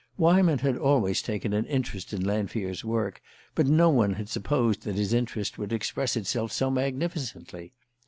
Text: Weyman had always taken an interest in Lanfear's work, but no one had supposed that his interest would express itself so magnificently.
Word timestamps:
Weyman 0.17 0.57
had 0.57 0.77
always 0.79 1.21
taken 1.21 1.53
an 1.53 1.65
interest 1.67 2.11
in 2.11 2.25
Lanfear's 2.25 2.83
work, 2.83 3.21
but 3.53 3.67
no 3.67 3.91
one 3.91 4.13
had 4.13 4.29
supposed 4.29 4.81
that 4.81 4.95
his 4.95 5.13
interest 5.13 5.59
would 5.59 5.71
express 5.71 6.15
itself 6.17 6.51
so 6.51 6.71
magnificently. 6.71 7.71